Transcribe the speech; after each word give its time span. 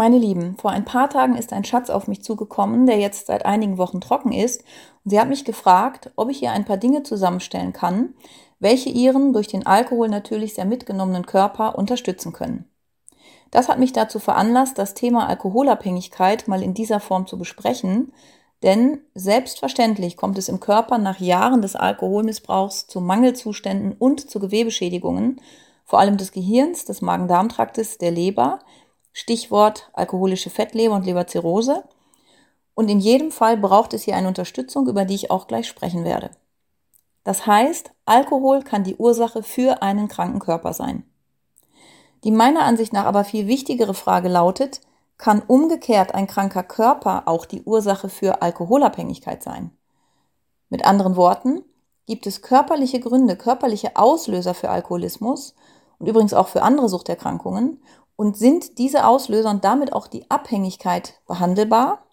Meine 0.00 0.16
Lieben, 0.16 0.56
vor 0.56 0.70
ein 0.70 0.86
paar 0.86 1.10
Tagen 1.10 1.36
ist 1.36 1.52
ein 1.52 1.62
Schatz 1.62 1.90
auf 1.90 2.08
mich 2.08 2.22
zugekommen, 2.22 2.86
der 2.86 2.96
jetzt 2.96 3.26
seit 3.26 3.44
einigen 3.44 3.76
Wochen 3.76 4.00
trocken 4.00 4.32
ist. 4.32 4.64
Und 5.04 5.10
sie 5.10 5.20
hat 5.20 5.28
mich 5.28 5.44
gefragt, 5.44 6.10
ob 6.16 6.30
ich 6.30 6.42
ihr 6.42 6.52
ein 6.52 6.64
paar 6.64 6.78
Dinge 6.78 7.02
zusammenstellen 7.02 7.74
kann, 7.74 8.14
welche 8.60 8.88
ihren 8.88 9.34
durch 9.34 9.46
den 9.46 9.66
Alkohol 9.66 10.08
natürlich 10.08 10.54
sehr 10.54 10.64
mitgenommenen 10.64 11.26
Körper 11.26 11.76
unterstützen 11.76 12.32
können. 12.32 12.64
Das 13.50 13.68
hat 13.68 13.78
mich 13.78 13.92
dazu 13.92 14.20
veranlasst, 14.20 14.78
das 14.78 14.94
Thema 14.94 15.28
Alkoholabhängigkeit 15.28 16.48
mal 16.48 16.62
in 16.62 16.72
dieser 16.72 17.00
Form 17.00 17.26
zu 17.26 17.36
besprechen, 17.36 18.14
denn 18.62 19.02
selbstverständlich 19.14 20.16
kommt 20.16 20.38
es 20.38 20.48
im 20.48 20.60
Körper 20.60 20.96
nach 20.96 21.20
Jahren 21.20 21.60
des 21.60 21.76
Alkoholmissbrauchs 21.76 22.86
zu 22.86 23.02
Mangelzuständen 23.02 23.92
und 23.98 24.30
zu 24.30 24.40
Gewebeschädigungen, 24.40 25.42
vor 25.84 25.98
allem 25.98 26.16
des 26.16 26.32
Gehirns, 26.32 26.86
des 26.86 27.02
Magen-Darm-Traktes, 27.02 27.98
der 27.98 28.12
Leber, 28.12 28.60
Stichwort 29.12 29.90
alkoholische 29.92 30.50
Fettleber 30.50 30.94
und 30.94 31.06
Leberzirrhose. 31.06 31.84
Und 32.74 32.88
in 32.88 33.00
jedem 33.00 33.30
Fall 33.30 33.56
braucht 33.56 33.92
es 33.92 34.02
hier 34.02 34.16
eine 34.16 34.28
Unterstützung, 34.28 34.86
über 34.86 35.04
die 35.04 35.14
ich 35.14 35.30
auch 35.30 35.46
gleich 35.46 35.68
sprechen 35.68 36.04
werde. 36.04 36.30
Das 37.24 37.46
heißt, 37.46 37.90
Alkohol 38.06 38.62
kann 38.62 38.84
die 38.84 38.96
Ursache 38.96 39.42
für 39.42 39.82
einen 39.82 40.08
kranken 40.08 40.38
Körper 40.38 40.72
sein. 40.72 41.04
Die 42.24 42.30
meiner 42.30 42.62
Ansicht 42.62 42.92
nach 42.92 43.04
aber 43.04 43.24
viel 43.24 43.46
wichtigere 43.46 43.94
Frage 43.94 44.28
lautet, 44.28 44.80
kann 45.18 45.42
umgekehrt 45.46 46.14
ein 46.14 46.26
kranker 46.26 46.62
Körper 46.62 47.24
auch 47.26 47.44
die 47.44 47.62
Ursache 47.62 48.08
für 48.08 48.40
Alkoholabhängigkeit 48.40 49.42
sein? 49.42 49.70
Mit 50.70 50.86
anderen 50.86 51.16
Worten, 51.16 51.62
gibt 52.06 52.26
es 52.26 52.42
körperliche 52.42 53.00
Gründe, 53.00 53.36
körperliche 53.36 53.96
Auslöser 53.96 54.54
für 54.54 54.70
Alkoholismus 54.70 55.54
und 55.98 56.08
übrigens 56.08 56.34
auch 56.34 56.48
für 56.48 56.62
andere 56.62 56.88
Suchterkrankungen 56.88 57.82
und 58.20 58.36
sind 58.36 58.76
diese 58.76 59.06
Auslöser 59.06 59.48
und 59.48 59.64
damit 59.64 59.94
auch 59.94 60.06
die 60.06 60.30
Abhängigkeit 60.30 61.14
behandelbar? 61.26 62.04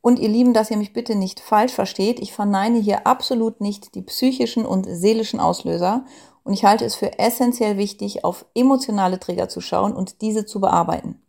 Und 0.00 0.18
ihr 0.18 0.30
Lieben, 0.30 0.54
dass 0.54 0.70
ihr 0.70 0.78
mich 0.78 0.94
bitte 0.94 1.16
nicht 1.16 1.38
falsch 1.38 1.74
versteht, 1.74 2.18
ich 2.18 2.32
verneine 2.32 2.78
hier 2.78 3.06
absolut 3.06 3.60
nicht 3.60 3.94
die 3.94 4.00
psychischen 4.00 4.64
und 4.64 4.86
seelischen 4.88 5.38
Auslöser 5.38 6.06
und 6.44 6.54
ich 6.54 6.64
halte 6.64 6.86
es 6.86 6.94
für 6.94 7.18
essentiell 7.18 7.76
wichtig, 7.76 8.24
auf 8.24 8.46
emotionale 8.54 9.20
Trigger 9.20 9.50
zu 9.50 9.60
schauen 9.60 9.92
und 9.92 10.22
diese 10.22 10.46
zu 10.46 10.60
bearbeiten. 10.62 11.20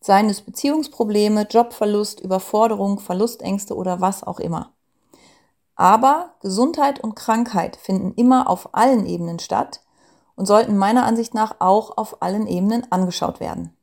Seien 0.00 0.28
es 0.28 0.40
Beziehungsprobleme, 0.40 1.46
Jobverlust, 1.48 2.18
Überforderung, 2.18 2.98
Verlustängste 2.98 3.76
oder 3.76 4.00
was 4.00 4.24
auch 4.24 4.40
immer. 4.40 4.72
Aber 5.76 6.34
Gesundheit 6.40 6.98
und 6.98 7.14
Krankheit 7.14 7.76
finden 7.76 8.14
immer 8.16 8.50
auf 8.50 8.74
allen 8.74 9.06
Ebenen 9.06 9.38
statt 9.38 9.82
und 10.36 10.46
sollten 10.46 10.76
meiner 10.76 11.04
Ansicht 11.04 11.34
nach 11.34 11.56
auch 11.58 11.96
auf 11.96 12.22
allen 12.22 12.46
Ebenen 12.46 12.90
angeschaut 12.90 13.40
werden. 13.40 13.76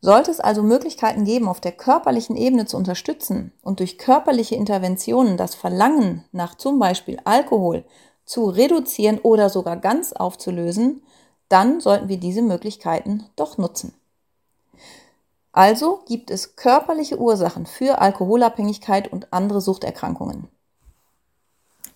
Sollte 0.00 0.30
es 0.30 0.40
also 0.40 0.62
Möglichkeiten 0.62 1.24
geben, 1.24 1.48
auf 1.48 1.60
der 1.60 1.72
körperlichen 1.72 2.36
Ebene 2.36 2.66
zu 2.66 2.76
unterstützen 2.76 3.52
und 3.62 3.80
durch 3.80 3.98
körperliche 3.98 4.54
Interventionen 4.54 5.36
das 5.36 5.54
Verlangen 5.54 6.24
nach 6.32 6.54
zum 6.54 6.78
Beispiel 6.78 7.18
Alkohol 7.24 7.84
zu 8.24 8.44
reduzieren 8.48 9.18
oder 9.18 9.50
sogar 9.50 9.76
ganz 9.76 10.12
aufzulösen, 10.12 11.02
dann 11.48 11.80
sollten 11.80 12.08
wir 12.08 12.18
diese 12.18 12.42
Möglichkeiten 12.42 13.24
doch 13.36 13.56
nutzen. 13.56 13.94
Also 15.52 16.02
gibt 16.06 16.30
es 16.30 16.56
körperliche 16.56 17.18
Ursachen 17.18 17.64
für 17.64 18.00
Alkoholabhängigkeit 18.00 19.10
und 19.10 19.32
andere 19.32 19.62
Suchterkrankungen. 19.62 20.48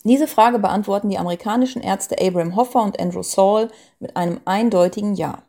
Diese 0.05 0.27
Frage 0.27 0.59
beantworten 0.59 1.11
die 1.11 1.19
amerikanischen 1.19 1.83
Ärzte 1.83 2.17
Abraham 2.21 2.57
Hoffa 2.57 2.81
und 2.81 2.99
Andrew 2.99 3.23
Saul 3.23 3.69
mit 3.99 4.17
einem 4.17 4.41
eindeutigen 4.47 5.15
Ja. 5.15 5.43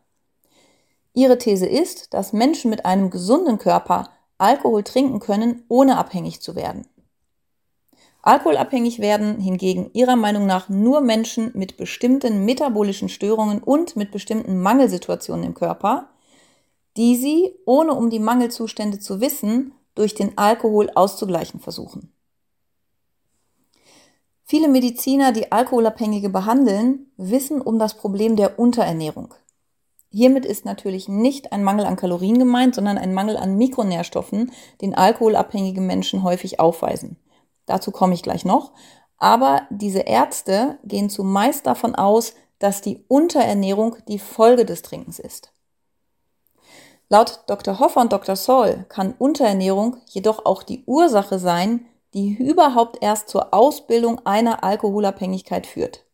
Ihre 1.14 1.38
These 1.38 1.66
ist, 1.66 2.12
dass 2.12 2.32
Menschen 2.32 2.70
mit 2.70 2.84
einem 2.84 3.10
gesunden 3.10 3.58
Körper 3.58 4.10
Alkohol 4.38 4.82
trinken 4.82 5.20
können, 5.20 5.64
ohne 5.68 5.96
abhängig 5.96 6.42
zu 6.42 6.54
werden. 6.54 6.86
Alkoholabhängig 8.22 9.00
werden 9.00 9.40
hingegen 9.40 9.90
ihrer 9.94 10.16
Meinung 10.16 10.46
nach 10.46 10.68
nur 10.68 11.00
Menschen 11.00 11.50
mit 11.54 11.76
bestimmten 11.76 12.44
metabolischen 12.44 13.08
Störungen 13.08 13.60
und 13.60 13.96
mit 13.96 14.12
bestimmten 14.12 14.60
Mangelsituationen 14.60 15.44
im 15.44 15.54
Körper, 15.54 16.08
die 16.96 17.16
sie, 17.16 17.54
ohne 17.66 17.94
um 17.94 18.10
die 18.10 18.20
Mangelzustände 18.20 19.00
zu 19.00 19.20
wissen, 19.20 19.74
durch 19.94 20.14
den 20.14 20.38
Alkohol 20.38 20.90
auszugleichen 20.94 21.58
versuchen. 21.58 22.12
Viele 24.44 24.68
Mediziner, 24.68 25.32
die 25.32 25.52
Alkoholabhängige 25.52 26.28
behandeln, 26.28 27.12
wissen 27.16 27.60
um 27.60 27.78
das 27.78 27.94
Problem 27.94 28.36
der 28.36 28.58
Unterernährung. 28.58 29.34
Hiermit 30.10 30.44
ist 30.44 30.66
natürlich 30.66 31.08
nicht 31.08 31.52
ein 31.52 31.64
Mangel 31.64 31.86
an 31.86 31.96
Kalorien 31.96 32.38
gemeint, 32.38 32.74
sondern 32.74 32.98
ein 32.98 33.14
Mangel 33.14 33.38
an 33.38 33.56
Mikronährstoffen, 33.56 34.52
den 34.82 34.94
alkoholabhängige 34.94 35.80
Menschen 35.80 36.22
häufig 36.22 36.60
aufweisen. 36.60 37.16
Dazu 37.64 37.90
komme 37.92 38.14
ich 38.14 38.22
gleich 38.22 38.44
noch. 38.44 38.72
Aber 39.16 39.62
diese 39.70 40.00
Ärzte 40.00 40.78
gehen 40.84 41.08
zumeist 41.08 41.66
davon 41.66 41.94
aus, 41.94 42.34
dass 42.58 42.82
die 42.82 43.04
Unterernährung 43.08 43.96
die 44.08 44.18
Folge 44.18 44.66
des 44.66 44.82
Trinkens 44.82 45.18
ist. 45.18 45.52
Laut 47.08 47.44
Dr. 47.46 47.78
Hoffer 47.78 48.00
und 48.00 48.12
Dr. 48.12 48.36
Saul 48.36 48.84
kann 48.88 49.14
Unterernährung 49.16 49.96
jedoch 50.08 50.44
auch 50.44 50.62
die 50.62 50.82
Ursache 50.86 51.38
sein, 51.38 51.86
die 52.14 52.34
überhaupt 52.34 52.98
erst 53.00 53.28
zur 53.28 53.54
Ausbildung 53.54 54.20
einer 54.26 54.64
Alkoholabhängigkeit 54.64 55.66
führt. 55.66 56.04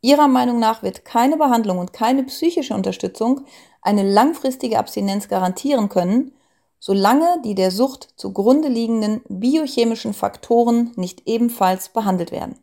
Ihrer 0.00 0.28
Meinung 0.28 0.60
nach 0.60 0.82
wird 0.82 1.04
keine 1.04 1.36
Behandlung 1.36 1.78
und 1.78 1.92
keine 1.92 2.22
psychische 2.24 2.74
Unterstützung 2.74 3.44
eine 3.82 4.02
langfristige 4.02 4.78
Abstinenz 4.78 5.28
garantieren 5.28 5.88
können, 5.88 6.32
solange 6.78 7.40
die 7.44 7.54
der 7.54 7.70
Sucht 7.70 8.10
zugrunde 8.16 8.68
liegenden 8.68 9.22
biochemischen 9.28 10.14
Faktoren 10.14 10.92
nicht 10.96 11.22
ebenfalls 11.26 11.88
behandelt 11.88 12.30
werden. 12.30 12.58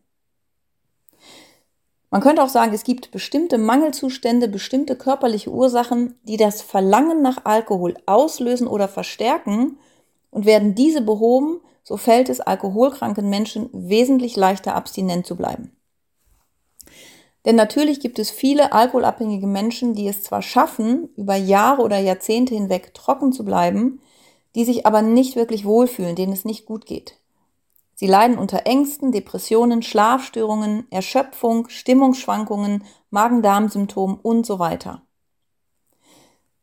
Man 2.10 2.22
könnte 2.22 2.44
auch 2.44 2.50
sagen, 2.50 2.74
es 2.74 2.86
gibt 2.86 3.12
bestimmte 3.12 3.58
Mangelzustände, 3.58 4.48
bestimmte 4.48 4.96
körperliche 4.96 5.52
Ursachen, 5.52 6.18
die 6.24 6.38
das 6.38 6.62
Verlangen 6.62 7.22
nach 7.22 7.44
Alkohol 7.44 7.98
auslösen 8.06 8.68
oder 8.68 8.88
verstärken 8.88 9.78
und 10.32 10.46
werden 10.46 10.76
diese 10.76 11.02
behoben, 11.02 11.60
so 11.85 11.97
fällt 11.97 12.29
es 12.29 12.41
alkoholkranken 12.41 13.29
Menschen 13.29 13.69
wesentlich 13.72 14.35
leichter 14.35 14.75
abstinent 14.75 15.28
zu 15.28 15.38
bleiben. 15.38 15.72
Denn 17.46 17.56
natürlich 17.56 18.00
gibt 18.00 18.18
es 18.18 18.31
viele 18.31 18.73
alkoholabhängige 18.73 19.46
Menschen, 19.46 19.94
die 19.94 20.07
es 20.07 20.24
zwar 20.24 20.41
schaffen, 20.41 21.09
über 21.16 21.35
Jahre 21.35 21.84
oder 21.84 22.00
Jahrzehnte 22.00 22.56
hinweg 22.56 22.95
trocken 22.95 23.31
zu 23.31 23.45
bleiben, 23.45 24.01
die 24.56 24.66
sich 24.66 24.88
aber 24.88 25.03
nicht 25.03 25.35
wirklich 25.35 25.63
wohlfühlen, 25.63 26.16
denen 26.16 26.34
es 26.34 26.44
nicht 26.44 26.66
gut 26.66 26.88
geht. 26.88 27.19
Sie 27.94 28.07
leiden 28.07 28.40
unter 28.40 28.66
Ängsten, 28.66 29.12
Depressionen, 29.12 29.84
Schlafstörungen, 29.84 30.88
Erschöpfung, 30.90 31.69
Stimmungsschwankungen, 31.69 32.84
Magen-Darm-Symptomen 33.12 34.18
und 34.22 34.45
so 34.45 34.57
weiter. 34.57 35.03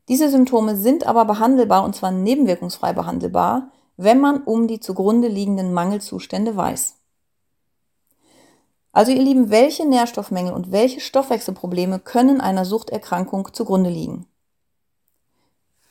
Diese 0.09 0.29
Symptome 0.29 0.77
sind 0.77 1.07
aber 1.07 1.25
behandelbar 1.27 1.85
und 1.85 1.95
zwar 1.95 2.11
nebenwirkungsfrei 2.11 2.93
behandelbar, 2.93 3.71
wenn 4.03 4.21
man 4.21 4.43
um 4.43 4.67
die 4.67 4.81
zugrunde 4.81 5.29
liegenden 5.29 5.73
Mangelzustände 5.73 6.57
weiß. 6.57 6.97
Also 8.93 9.11
ihr 9.11 9.23
Lieben, 9.23 9.51
welche 9.51 9.87
Nährstoffmängel 9.87 10.53
und 10.53 10.71
welche 10.71 11.01
Stoffwechselprobleme 11.01 11.99
können 11.99 12.41
einer 12.41 12.65
Suchterkrankung 12.65 13.49
zugrunde 13.53 13.91
liegen? 13.91 14.27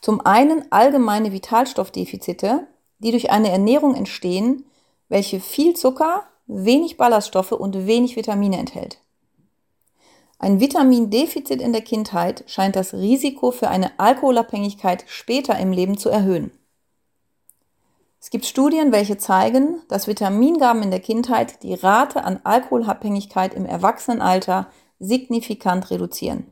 Zum 0.02 0.22
einen 0.22 0.72
allgemeine 0.72 1.32
Vitalstoffdefizite, 1.32 2.68
die 3.00 3.12
durch 3.12 3.32
eine 3.32 3.52
Ernährung 3.52 3.96
entstehen, 3.96 4.66
welche 5.10 5.40
viel 5.40 5.76
Zucker, 5.76 6.24
wenig 6.46 6.98
Ballaststoffe 6.98 7.52
und 7.52 7.88
wenig 7.88 8.16
Vitamine 8.16 8.58
enthält. 8.58 9.00
Ein 10.38 10.60
Vitamindefizit 10.60 11.62
in 11.62 11.72
der 11.72 11.84
Kindheit 11.84 12.44
scheint 12.48 12.76
das 12.76 12.94
Risiko 12.94 13.52
für 13.52 13.70
eine 13.70 14.00
Alkoholabhängigkeit 14.00 15.06
später 15.08 15.58
im 15.60 15.72
Leben 15.72 15.98
zu 15.98 16.10
erhöhen. 16.10 16.52
Es 18.24 18.30
gibt 18.30 18.46
Studien, 18.46 18.92
welche 18.92 19.18
zeigen, 19.18 19.82
dass 19.88 20.08
Vitamingaben 20.08 20.84
in 20.84 20.92
der 20.92 21.00
Kindheit 21.00 21.64
die 21.64 21.74
Rate 21.74 22.24
an 22.24 22.40
Alkoholabhängigkeit 22.44 23.56
im 23.56 23.66
Erwachsenenalter 23.66 24.68
signifikant 25.00 25.90
reduzieren. 25.90 26.46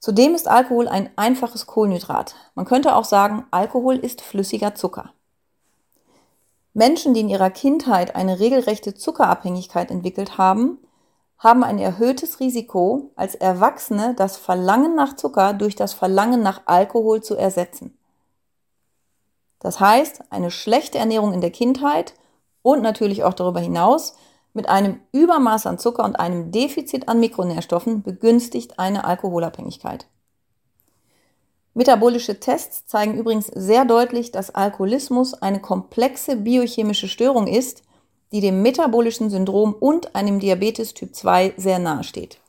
Zudem 0.00 0.34
ist 0.34 0.48
Alkohol 0.48 0.88
ein 0.88 1.10
einfaches 1.14 1.66
Kohlenhydrat. 1.66 2.34
Man 2.56 2.64
könnte 2.64 2.96
auch 2.96 3.04
sagen, 3.04 3.46
Alkohol 3.52 3.96
ist 3.96 4.20
flüssiger 4.20 4.74
Zucker. 4.74 5.12
Menschen, 6.74 7.14
die 7.14 7.20
in 7.20 7.28
ihrer 7.28 7.50
Kindheit 7.50 8.16
eine 8.16 8.40
regelrechte 8.40 8.94
Zuckerabhängigkeit 8.94 9.92
entwickelt 9.92 10.38
haben, 10.38 10.78
haben 11.38 11.62
ein 11.62 11.78
erhöhtes 11.78 12.40
Risiko, 12.40 13.12
als 13.14 13.36
Erwachsene 13.36 14.14
das 14.14 14.36
Verlangen 14.36 14.96
nach 14.96 15.14
Zucker 15.14 15.52
durch 15.52 15.76
das 15.76 15.92
Verlangen 15.94 16.42
nach 16.42 16.62
Alkohol 16.66 17.22
zu 17.22 17.36
ersetzen. 17.36 17.96
Das 19.60 19.78
heißt, 19.78 20.22
eine 20.30 20.50
schlechte 20.50 20.98
Ernährung 20.98 21.32
in 21.32 21.40
der 21.40 21.50
Kindheit 21.50 22.14
und 22.62 22.82
natürlich 22.82 23.24
auch 23.24 23.34
darüber 23.34 23.60
hinaus 23.60 24.14
mit 24.52 24.68
einem 24.68 25.00
Übermaß 25.12 25.66
an 25.66 25.78
Zucker 25.78 26.04
und 26.04 26.16
einem 26.18 26.50
Defizit 26.50 27.08
an 27.08 27.20
Mikronährstoffen 27.20 28.02
begünstigt 28.02 28.78
eine 28.78 29.04
Alkoholabhängigkeit. 29.04 30.06
Metabolische 31.74 32.40
Tests 32.40 32.86
zeigen 32.86 33.16
übrigens 33.16 33.46
sehr 33.46 33.84
deutlich, 33.84 34.32
dass 34.32 34.54
Alkoholismus 34.54 35.34
eine 35.34 35.60
komplexe 35.60 36.36
biochemische 36.36 37.06
Störung 37.06 37.46
ist, 37.46 37.84
die 38.32 38.40
dem 38.40 38.62
metabolischen 38.62 39.30
Syndrom 39.30 39.74
und 39.74 40.14
einem 40.16 40.40
Diabetes 40.40 40.94
Typ 40.94 41.14
2 41.14 41.54
sehr 41.56 41.78
nahe 41.78 42.02
steht. 42.02 42.40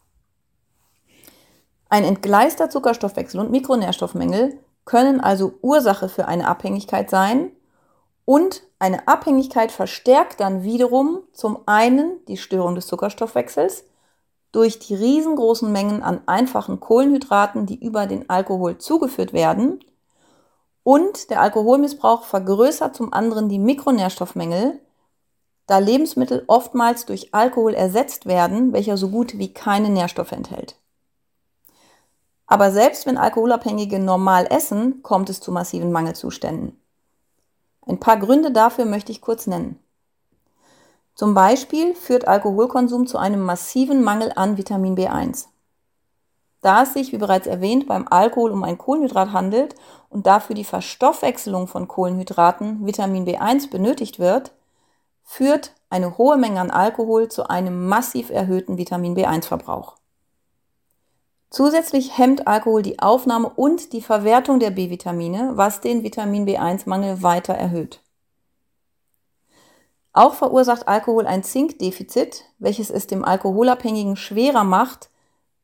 Ein 1.90 2.04
entgleister 2.04 2.70
Zuckerstoffwechsel 2.70 3.40
und 3.40 3.52
Mikronährstoffmängel 3.52 4.58
können 4.86 5.22
also 5.22 5.54
Ursache 5.62 6.10
für 6.10 6.28
eine 6.28 6.48
Abhängigkeit 6.48 7.10
sein 7.10 7.52
und 8.26 8.64
eine 8.80 9.08
Abhängigkeit 9.08 9.72
verstärkt 9.72 10.40
dann 10.40 10.64
wiederum 10.64 11.24
zum 11.34 11.60
einen 11.68 12.24
die 12.28 12.38
Störung 12.38 12.76
des 12.76 12.88
Zuckerstoffwechsels 12.88 13.86
durch 14.52 14.80
die 14.80 14.96
riesengroßen 14.96 15.72
Mengen 15.72 16.04
an 16.04 16.22
einfachen 16.26 16.80
Kohlenhydraten, 16.80 17.66
die 17.66 17.84
über 17.84 18.08
den 18.08 18.30
Alkohol 18.30 18.78
zugeführt 18.78 19.34
werden. 19.34 19.80
Und 20.84 21.30
der 21.30 21.42
Alkoholmissbrauch 21.42 22.24
vergrößert 22.24 22.96
zum 22.96 23.14
anderen 23.14 23.50
die 23.50 23.60
Mikronährstoffmängel, 23.60 24.80
da 25.68 25.78
Lebensmittel 25.78 26.44
oftmals 26.48 27.06
durch 27.06 27.34
Alkohol 27.34 27.74
ersetzt 27.74 28.26
werden, 28.26 28.74
welcher 28.74 28.98
so 28.98 29.10
gut 29.10 29.38
wie 29.38 29.54
keine 29.54 29.90
Nährstoffe 29.90 30.32
enthält. 30.32 30.81
Aber 32.52 32.70
selbst 32.70 33.06
wenn 33.06 33.18
Alkoholabhängige 33.18 33.98
normal 33.98 34.46
essen, 34.50 35.02
kommt 35.04 35.30
es 35.30 35.40
zu 35.40 35.54
massiven 35.54 35.90
Mangelzuständen. 35.90 36.78
Ein 37.88 38.02
paar 38.02 38.18
Gründe 38.18 38.52
dafür 38.52 38.84
möchte 38.84 39.14
ich 39.14 39.22
kurz 39.22 39.48
nennen. 39.48 39.80
Zum 41.16 41.34
Beispiel 41.34 41.96
führt 41.96 42.28
Alkoholkonsum 42.28 43.08
zu 43.08 43.18
einem 43.18 43.40
massiven 43.40 44.04
Mangel 44.04 44.34
an 44.36 44.58
Vitamin 44.58 44.98
B1. 44.98 45.46
Da 46.60 46.84
es 46.84 46.92
sich, 46.92 47.14
wie 47.14 47.18
bereits 47.18 47.48
erwähnt, 47.48 47.88
beim 47.88 48.06
Alkohol 48.10 48.52
um 48.52 48.64
ein 48.64 48.78
Kohlenhydrat 48.78 49.32
handelt 49.32 49.76
und 50.10 50.28
dafür 50.28 50.54
die 50.54 50.66
Verstoffwechselung 50.66 51.68
von 51.70 51.88
Kohlenhydraten 51.88 52.86
Vitamin 52.86 53.26
B1 53.26 53.70
benötigt 53.70 54.20
wird, 54.20 54.52
führt 55.24 55.74
eine 55.90 56.18
hohe 56.18 56.36
Menge 56.36 56.60
an 56.60 56.70
Alkohol 56.70 57.30
zu 57.30 57.50
einem 57.50 57.88
massiv 57.88 58.30
erhöhten 58.30 58.78
Vitamin 58.78 59.16
B1-Verbrauch. 59.16 60.01
Zusätzlich 61.52 62.18
hemmt 62.18 62.48
Alkohol 62.48 62.82
die 62.82 63.00
Aufnahme 63.00 63.50
und 63.50 63.92
die 63.92 64.02
Verwertung 64.02 64.62
der 64.62 64.72
B-Vitamine, 64.72 65.52
was 65.56 65.82
den 65.82 66.02
Vitamin 66.02 66.48
B1-Mangel 66.48 67.22
weiter 67.24 67.54
erhöht. 67.54 68.00
Auch 70.14 70.34
verursacht 70.34 70.88
Alkohol 70.88 71.28
ein 71.28 71.44
Zinkdefizit, 71.44 72.46
welches 72.58 72.90
es 72.90 73.08
dem 73.08 73.26
Alkoholabhängigen 73.26 74.16
schwerer 74.16 74.64
macht, 74.64 75.10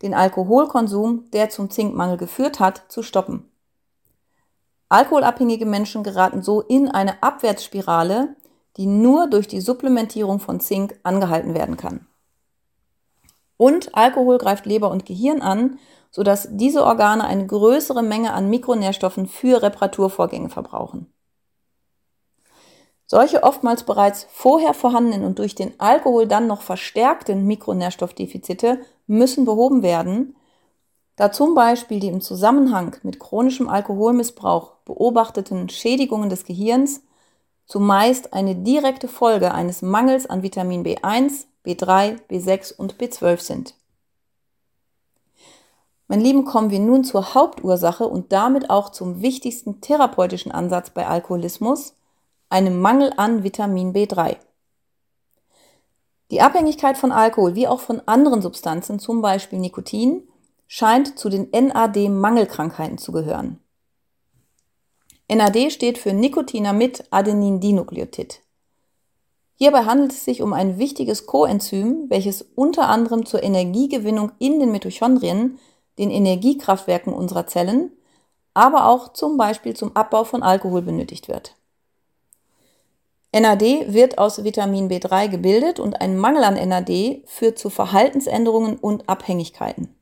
den 0.02 0.14
Alkoholkonsum, 0.14 1.32
der 1.32 1.50
zum 1.50 1.70
Zinkmangel 1.70 2.18
geführt 2.18 2.60
hat, 2.60 2.84
zu 2.90 3.02
stoppen. 3.02 3.50
Alkoholabhängige 4.90 5.66
Menschen 5.66 6.04
geraten 6.04 6.42
so 6.42 6.62
in 6.62 6.90
eine 6.90 7.24
Abwärtsspirale, 7.24 8.36
die 8.76 8.88
nur 8.88 9.28
durch 9.28 9.48
die 9.48 9.62
Supplementierung 9.62 10.40
von 10.40 10.60
Zink 10.60 11.00
angehalten 11.04 11.54
werden 11.54 11.78
kann. 11.78 12.08
Und 13.58 13.96
Alkohol 13.96 14.38
greift 14.38 14.66
Leber 14.66 14.92
und 14.92 15.06
Gehirn 15.06 15.42
an, 15.42 15.80
sodass 16.12 16.48
diese 16.52 16.84
Organe 16.84 17.26
eine 17.26 17.46
größere 17.46 18.04
Menge 18.04 18.34
an 18.34 18.50
Mikronährstoffen 18.50 19.28
für 19.28 19.62
Reparaturvorgänge 19.62 20.50
verbrauchen. 20.50 21.12
Solche 23.06 23.44
oftmals 23.44 23.84
bereits 23.84 24.28
vorher 24.30 24.74
vorhandenen 24.74 25.26
und 25.26 25.40
durch 25.40 25.56
den 25.56 25.80
Alkohol 25.80 26.28
dann 26.28 26.46
noch 26.46 26.62
verstärkten 26.62 27.46
Mikronährstoffdefizite 27.46 28.80
müssen 29.08 29.46
behoben 29.46 29.82
werden, 29.82 30.36
da 31.16 31.32
zum 31.32 31.56
Beispiel 31.56 32.00
die 32.00 32.10
im 32.10 32.22
Zusammenhang 32.22 32.98
mit 33.04 33.20
chronischem 33.20 33.70
Alkoholmissbrauch 33.70 34.74
beobachteten 34.86 35.70
Schädigungen 35.70 36.30
des 36.30 36.44
Gehirns 36.44 37.02
zumeist 37.66 38.34
eine 38.34 38.56
direkte 38.56 39.08
Folge 39.08 39.54
eines 39.54 39.82
Mangels 39.82 40.26
an 40.26 40.44
Vitamin 40.44 40.84
B1, 40.84 41.46
B3, 41.68 42.18
B6 42.30 42.74
und 42.74 42.96
B12 42.96 43.40
sind. 43.42 43.76
Mein 46.08 46.22
Lieben, 46.22 46.46
kommen 46.46 46.70
wir 46.70 46.80
nun 46.80 47.04
zur 47.04 47.34
Hauptursache 47.34 48.08
und 48.08 48.32
damit 48.32 48.70
auch 48.70 48.90
zum 48.90 49.22
wichtigsten 49.22 49.82
therapeutischen 49.82 50.54
Ansatz 50.54 50.90
bei 50.92 51.06
Alkoholismus, 51.06 51.96
einem 52.50 52.80
Mangel 52.80 53.12
an 53.18 53.44
Vitamin 53.44 53.94
B3. 53.94 54.38
Die 56.32 56.42
Abhängigkeit 56.42 56.98
von 56.98 57.12
Alkohol 57.12 57.56
wie 57.56 57.68
auch 57.68 57.82
von 57.82 58.02
anderen 58.06 58.42
Substanzen, 58.42 59.00
zum 59.00 59.22
Beispiel 59.22 59.60
Nikotin, 59.60 60.28
scheint 60.68 61.20
zu 61.20 61.28
den 61.28 61.50
NAD-Mangelkrankheiten 61.52 62.98
zu 62.98 63.12
gehören. 63.12 63.60
NAD 65.30 65.72
steht 65.72 65.98
für 65.98 66.14
Nikotinamid 66.14 67.12
Adenin-Dinukleotid. 67.12 68.42
Hierbei 69.60 69.86
handelt 69.86 70.12
es 70.12 70.24
sich 70.24 70.44
um 70.44 70.54
ein 70.54 70.78
wichtiges 70.78 71.26
Coenzym, 71.26 72.06
welches 72.10 72.44
unter 72.54 72.90
anderem 72.90 73.26
zur 73.26 73.42
Energiegewinnung 73.42 74.32
in 74.38 74.60
den 74.60 74.72
Mitochondrien, 74.72 75.58
den 75.98 76.12
Energiekraftwerken 76.12 77.12
unserer 77.12 77.48
Zellen, 77.48 77.92
aber 78.54 78.86
auch 78.86 79.14
zum 79.14 79.36
Beispiel 79.36 79.76
zum 79.76 79.96
Abbau 79.96 80.26
von 80.26 80.44
Alkohol 80.44 80.84
benötigt 80.84 81.28
wird. 81.28 81.56
NAD 83.34 83.94
wird 83.94 84.20
aus 84.20 84.44
Vitamin 84.44 84.90
B3 84.90 85.28
gebildet 85.28 85.80
und 85.80 86.02
ein 86.02 86.18
Mangel 86.18 86.44
an 86.44 86.54
NAD 86.54 87.24
führt 87.26 87.58
zu 87.58 87.72
Verhaltensänderungen 87.72 88.78
und 88.78 89.10
Abhängigkeiten. 89.10 89.94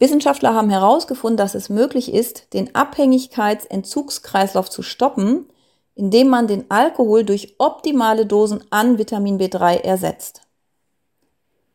Wissenschaftler 0.00 0.52
haben 0.52 0.70
herausgefunden, 0.70 1.36
dass 1.36 1.54
es 1.54 1.68
möglich 1.68 2.12
ist, 2.12 2.52
den 2.54 2.74
Abhängigkeitsentzugskreislauf 2.74 4.68
zu 4.68 4.82
stoppen, 4.82 5.46
indem 5.98 6.28
man 6.28 6.46
den 6.46 6.70
Alkohol 6.70 7.24
durch 7.24 7.56
optimale 7.58 8.24
Dosen 8.24 8.62
an 8.70 8.98
Vitamin 8.98 9.36
B3 9.36 9.80
ersetzt. 9.80 10.42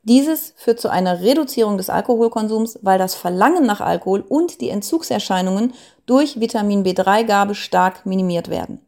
Dieses 0.04 0.54
führt 0.56 0.80
zu 0.80 0.90
einer 0.90 1.20
Reduzierung 1.20 1.78
des 1.78 1.90
Alkoholkonsums, 1.90 2.80
weil 2.82 2.98
das 2.98 3.16
Verlangen 3.16 3.66
nach 3.66 3.82
Alkohol 3.82 4.22
und 4.22 4.62
die 4.62 4.70
Entzugserscheinungen 4.70 5.74
durch 6.06 6.40
Vitamin 6.40 6.86
B3-Gabe 6.86 7.54
stark 7.54 8.06
minimiert 8.06 8.50
werden. 8.50 8.80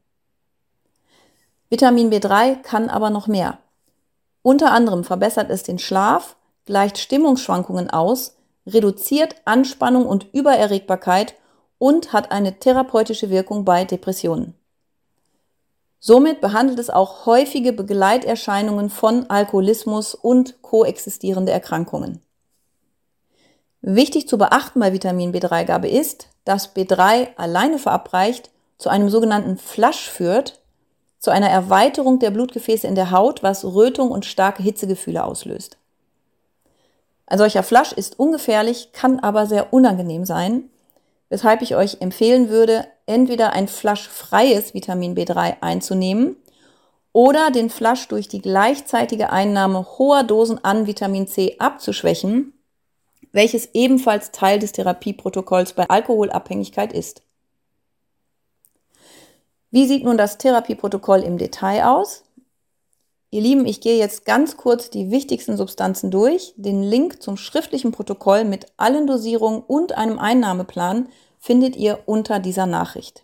Vitamin 1.70 2.10
B3 2.12 2.62
kann 2.62 2.90
aber 2.90 3.10
noch 3.10 3.28
mehr. 3.28 3.58
Unter 4.42 4.72
anderem 4.72 5.04
verbessert 5.04 5.50
es 5.50 5.64
den 5.64 5.80
Schlaf, 5.80 6.38
gleicht 6.66 6.98
Stimmungsschwankungen 6.98 7.90
aus, 7.90 8.38
reduziert 8.66 9.36
Anspannung 9.44 10.06
und 10.06 10.28
Übererregbarkeit 10.34 11.36
und 11.78 12.14
hat 12.14 12.32
eine 12.32 12.58
therapeutische 12.58 13.30
Wirkung 13.30 13.66
bei 13.66 13.84
Depressionen. 13.84 14.54
Somit 16.00 16.42
behandelt 16.42 16.80
es 16.80 16.90
auch 16.90 17.26
häufige 17.26 17.74
Begleiterscheinungen 17.74 18.90
von 18.90 19.30
Alkoholismus 19.30 20.14
und 20.14 20.62
koexistierende 20.62 21.52
Erkrankungen. 21.52 22.22
Wichtig 23.82 24.28
zu 24.28 24.38
beachten 24.38 24.80
bei 24.80 24.94
Vitamin 24.94 25.34
B3-Gabe 25.34 25.88
ist, 25.88 26.30
dass 26.44 26.76
B3 26.76 27.36
alleine 27.38 27.78
verabreicht 27.80 28.50
zu 28.78 28.90
einem 28.90 29.10
sogenannten 29.10 29.58
Flush 29.58 30.10
führt, 30.10 30.62
zu 31.20 31.32
einer 31.32 31.50
Erweiterung 31.50 32.20
der 32.20 32.32
Blutgefäße 32.32 32.88
in 32.88 32.96
der 32.96 33.12
Haut, 33.12 33.42
was 33.42 33.66
Rötung 33.66 34.12
und 34.12 34.26
starke 34.26 34.62
Hitzegefühle 34.62 35.24
auslöst. 35.24 35.78
Ein 37.26 37.40
solcher 37.40 37.64
Flush 37.64 37.92
ist 37.94 38.20
ungefährlich, 38.20 38.92
kann 38.92 39.20
aber 39.20 39.48
sehr 39.48 39.74
unangenehm 39.74 40.26
sein, 40.26 40.70
weshalb 41.30 41.62
ich 41.62 41.76
euch 41.76 42.02
empfehlen 42.02 42.50
würde, 42.50 42.86
entweder 43.06 43.54
ein 43.54 43.68
flaschfreies 43.68 44.74
Vitamin 44.74 45.16
B3 45.16 45.62
einzunehmen 45.62 46.38
oder 47.14 47.52
den 47.52 47.70
Flush 47.70 48.08
durch 48.08 48.28
die 48.28 48.42
gleichzeitige 48.42 49.30
Einnahme 49.30 49.86
hoher 49.98 50.24
Dosen 50.24 50.64
an 50.64 50.88
Vitamin 50.88 51.28
C 51.28 51.56
abzuschwächen, 51.60 52.54
welches 53.32 53.70
ebenfalls 53.74 54.32
Teil 54.32 54.60
des 54.60 54.72
Therapieprotokolls 54.72 55.74
bei 55.74 55.90
Alkoholabhängigkeit 55.90 56.94
ist. 56.94 57.22
Wie 59.72 59.88
sieht 59.88 60.04
nun 60.04 60.18
das 60.18 60.38
Therapieprotokoll 60.38 61.22
im 61.22 61.38
Detail 61.38 61.86
aus? 61.86 62.24
Ihr 63.30 63.42
Lieben, 63.42 63.66
ich 63.66 63.82
gehe 63.82 63.98
jetzt 63.98 64.24
ganz 64.24 64.56
kurz 64.56 64.90
die 64.90 65.12
wichtigsten 65.12 65.58
Substanzen 65.58 66.12
durch. 66.12 66.54
Den 66.56 66.82
Link 66.82 67.22
zum 67.22 67.36
schriftlichen 67.36 67.92
Protokoll 67.92 68.46
mit 68.46 68.68
allen 68.78 69.08
Dosierungen 69.08 69.62
und 69.62 69.98
einem 69.98 70.20
Einnahmeplan 70.20 71.10
findet 71.46 71.76
ihr 71.76 72.00
unter 72.08 72.40
dieser 72.40 72.66
Nachricht. 72.66 73.24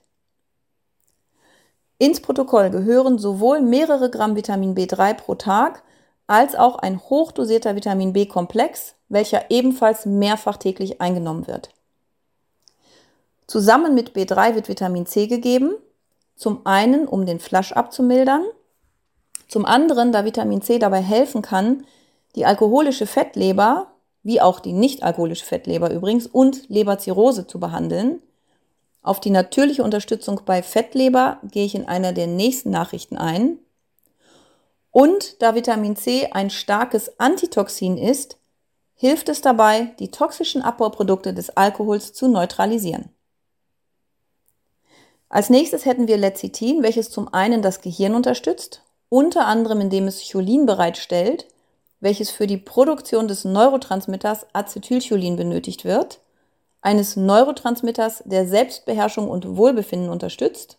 Ins 1.97 2.21
Protokoll 2.21 2.69
gehören 2.69 3.17
sowohl 3.17 3.61
mehrere 3.61 4.11
Gramm 4.11 4.35
Vitamin 4.35 4.75
B3 4.75 5.15
pro 5.15 5.33
Tag 5.33 5.81
als 6.27 6.53
auch 6.53 6.77
ein 6.77 6.99
hochdosierter 6.99 7.75
Vitamin 7.75 8.13
B-Komplex, 8.13 8.93
welcher 9.09 9.49
ebenfalls 9.49 10.05
mehrfach 10.05 10.57
täglich 10.57 11.01
eingenommen 11.01 11.47
wird. 11.47 11.71
Zusammen 13.47 13.95
mit 13.95 14.11
B3 14.11 14.53
wird 14.53 14.69
Vitamin 14.69 15.07
C 15.07 15.25
gegeben, 15.25 15.73
zum 16.35 16.63
einen, 16.63 17.07
um 17.07 17.25
den 17.25 17.39
Flasch 17.39 17.71
abzumildern. 17.71 18.45
Zum 19.47 19.65
anderen, 19.65 20.11
da 20.11 20.25
Vitamin 20.25 20.61
C 20.61 20.77
dabei 20.77 21.01
helfen 21.01 21.41
kann, 21.41 21.87
die 22.35 22.45
alkoholische 22.45 23.07
Fettleber, 23.07 23.87
wie 24.23 24.41
auch 24.41 24.59
die 24.59 24.73
nicht-alkoholische 24.73 25.45
Fettleber 25.45 25.91
übrigens, 25.91 26.27
und 26.27 26.69
Leberzirrhose 26.69 27.47
zu 27.47 27.59
behandeln. 27.59 28.21
Auf 29.01 29.19
die 29.19 29.31
natürliche 29.31 29.83
Unterstützung 29.83 30.41
bei 30.45 30.61
Fettleber 30.61 31.39
gehe 31.43 31.65
ich 31.65 31.75
in 31.75 31.87
einer 31.87 32.13
der 32.13 32.27
nächsten 32.27 32.69
Nachrichten 32.69 33.17
ein. 33.17 33.57
Und 34.91 35.41
da 35.41 35.55
Vitamin 35.55 35.95
C 35.95 36.29
ein 36.31 36.49
starkes 36.49 37.19
Antitoxin 37.19 37.97
ist, 37.97 38.37
hilft 38.93 39.29
es 39.29 39.41
dabei, 39.41 39.95
die 39.99 40.11
toxischen 40.11 40.61
Abbauprodukte 40.61 41.33
des 41.33 41.49
Alkohols 41.57 42.13
zu 42.13 42.27
neutralisieren. 42.27 43.09
Als 45.29 45.49
nächstes 45.49 45.85
hätten 45.85 46.07
wir 46.07 46.17
Lecithin, 46.17 46.83
welches 46.83 47.09
zum 47.09 47.33
einen 47.33 47.61
das 47.61 47.81
Gehirn 47.81 48.15
unterstützt, 48.15 48.83
unter 49.07 49.47
anderem 49.47 49.81
indem 49.81 50.07
es 50.07 50.29
Cholin 50.29 50.65
bereitstellt, 50.65 51.47
welches 52.01 52.29
für 52.29 52.47
die 52.47 52.57
Produktion 52.57 53.27
des 53.27 53.45
Neurotransmitters 53.45 54.47
Acetylcholin 54.53 55.37
benötigt 55.37 55.85
wird, 55.85 56.19
eines 56.81 57.15
Neurotransmitters, 57.15 58.23
der 58.25 58.47
Selbstbeherrschung 58.47 59.29
und 59.29 59.55
Wohlbefinden 59.55 60.09
unterstützt 60.09 60.77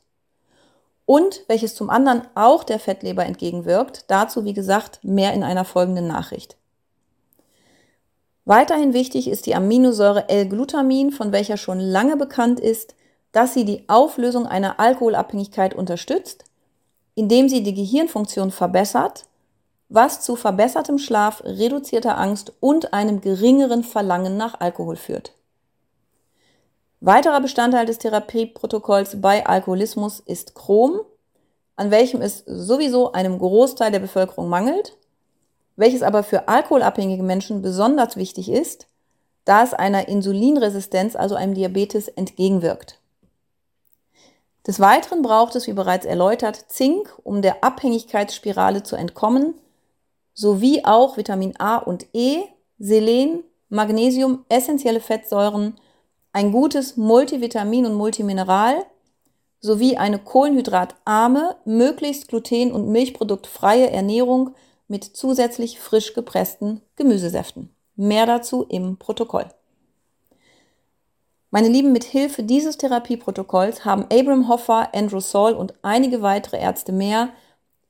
und 1.06 1.44
welches 1.46 1.74
zum 1.74 1.90
anderen 1.90 2.22
auch 2.34 2.64
der 2.64 2.80
Fettleber 2.80 3.24
entgegenwirkt. 3.24 4.04
Dazu, 4.08 4.44
wie 4.44 4.52
gesagt, 4.52 4.98
mehr 5.02 5.32
in 5.32 5.44
einer 5.44 5.64
folgenden 5.64 6.08
Nachricht. 6.08 6.56
Weiterhin 8.44 8.92
wichtig 8.92 9.28
ist 9.28 9.46
die 9.46 9.54
Aminosäure 9.54 10.28
L-Glutamin, 10.28 11.12
von 11.12 11.30
welcher 11.30 11.56
schon 11.56 11.78
lange 11.78 12.16
bekannt 12.16 12.58
ist, 12.58 12.96
dass 13.30 13.54
sie 13.54 13.64
die 13.64 13.88
Auflösung 13.88 14.46
einer 14.46 14.80
Alkoholabhängigkeit 14.80 15.74
unterstützt, 15.74 16.44
indem 17.14 17.48
sie 17.48 17.62
die 17.62 17.74
Gehirnfunktion 17.74 18.50
verbessert, 18.50 19.26
was 19.94 20.22
zu 20.22 20.36
verbessertem 20.36 20.98
Schlaf, 20.98 21.42
reduzierter 21.44 22.16
Angst 22.16 22.52
und 22.60 22.94
einem 22.94 23.20
geringeren 23.20 23.84
Verlangen 23.84 24.38
nach 24.38 24.58
Alkohol 24.60 24.96
führt. 24.96 25.34
Weiterer 27.00 27.40
Bestandteil 27.40 27.84
des 27.84 27.98
Therapieprotokolls 27.98 29.20
bei 29.20 29.44
Alkoholismus 29.44 30.20
ist 30.20 30.54
Chrom, 30.54 31.00
an 31.76 31.90
welchem 31.90 32.22
es 32.22 32.42
sowieso 32.46 33.12
einem 33.12 33.38
Großteil 33.38 33.90
der 33.90 33.98
Bevölkerung 33.98 34.48
mangelt, 34.48 34.96
welches 35.76 36.02
aber 36.02 36.22
für 36.22 36.48
alkoholabhängige 36.48 37.22
Menschen 37.22 37.60
besonders 37.60 38.16
wichtig 38.16 38.50
ist, 38.50 38.86
da 39.44 39.62
es 39.62 39.74
einer 39.74 40.08
Insulinresistenz, 40.08 41.16
also 41.16 41.34
einem 41.34 41.54
Diabetes, 41.54 42.08
entgegenwirkt. 42.08 42.98
Des 44.66 44.78
Weiteren 44.78 45.22
braucht 45.22 45.56
es, 45.56 45.66
wie 45.66 45.72
bereits 45.72 46.06
erläutert, 46.06 46.66
Zink, 46.68 47.12
um 47.24 47.42
der 47.42 47.64
Abhängigkeitsspirale 47.64 48.84
zu 48.84 48.94
entkommen, 48.94 49.54
sowie 50.34 50.84
auch 50.84 51.16
Vitamin 51.16 51.54
A 51.58 51.76
und 51.76 52.06
E, 52.12 52.42
Selen, 52.78 53.44
Magnesium, 53.68 54.44
essentielle 54.48 55.00
Fettsäuren, 55.00 55.76
ein 56.32 56.52
gutes 56.52 56.96
Multivitamin 56.96 57.86
und 57.86 57.94
Multimineral 57.94 58.86
sowie 59.60 59.96
eine 59.96 60.18
kohlenhydratarme, 60.18 61.56
möglichst 61.64 62.28
gluten- 62.28 62.72
und 62.72 62.88
milchproduktfreie 62.88 63.90
Ernährung 63.90 64.54
mit 64.88 65.04
zusätzlich 65.04 65.78
frisch 65.78 66.14
gepressten 66.14 66.82
Gemüsesäften. 66.96 67.74
Mehr 67.94 68.26
dazu 68.26 68.64
im 68.64 68.96
Protokoll. 68.98 69.46
Meine 71.50 71.68
Lieben, 71.68 71.92
mit 71.92 72.04
Hilfe 72.04 72.42
dieses 72.42 72.78
Therapieprotokolls 72.78 73.84
haben 73.84 74.06
Abram 74.10 74.48
Hoffa, 74.48 74.88
Andrew 74.94 75.20
Saul 75.20 75.52
und 75.52 75.74
einige 75.82 76.22
weitere 76.22 76.58
Ärzte 76.58 76.92
mehr 76.92 77.28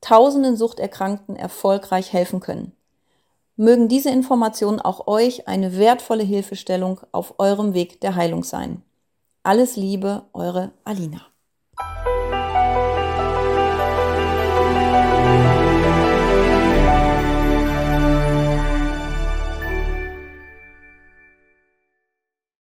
tausenden 0.03 0.59
Suchterkrankten 0.59 1.37
erfolgreich 1.37 2.13
helfen 2.13 2.41
können. 2.41 2.73
Mögen 3.57 3.89
diese 3.89 4.11
Informationen 4.11 4.81
auch 4.81 5.07
euch 5.07 5.49
eine 5.49 5.79
wertvolle 5.79 6.25
Hilfestellung 6.25 7.01
auf 7.13 7.35
eurem 7.39 7.73
Weg 7.73 8.01
der 8.03 8.15
Heilung 8.15 8.45
sein. 8.45 8.83
Alles 9.43 9.77
Liebe, 9.77 10.27
eure 10.35 10.73
Alina. 10.85 11.23